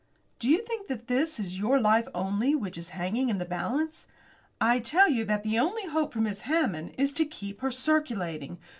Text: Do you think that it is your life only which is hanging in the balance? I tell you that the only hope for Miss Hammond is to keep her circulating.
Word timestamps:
Do 0.39 0.49
you 0.49 0.63
think 0.63 0.87
that 0.87 1.03
it 1.11 1.11
is 1.11 1.59
your 1.59 1.79
life 1.79 2.07
only 2.15 2.55
which 2.55 2.75
is 2.75 2.89
hanging 2.89 3.29
in 3.29 3.37
the 3.37 3.45
balance? 3.45 4.07
I 4.59 4.79
tell 4.79 5.07
you 5.07 5.23
that 5.25 5.43
the 5.43 5.59
only 5.59 5.85
hope 5.85 6.11
for 6.13 6.21
Miss 6.21 6.39
Hammond 6.39 6.95
is 6.97 7.13
to 7.13 7.23
keep 7.23 7.61
her 7.61 7.69
circulating. 7.69 8.57